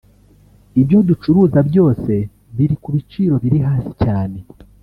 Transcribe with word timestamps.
ibyo 0.81 0.97
ducuruza 1.07 1.59
byose 1.69 2.11
biri 2.55 2.75
ku 2.81 2.89
biciro 2.95 3.35
biri 3.43 3.57
hasi 3.67 3.91
cyane 4.03 4.37